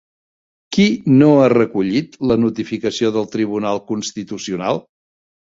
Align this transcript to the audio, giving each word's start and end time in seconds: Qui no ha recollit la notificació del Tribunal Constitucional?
Qui 0.77 0.85
no 1.19 1.27
ha 1.41 1.49
recollit 1.53 2.17
la 2.31 2.39
notificació 2.47 3.13
del 3.19 3.29
Tribunal 3.37 3.83
Constitucional? 3.93 4.83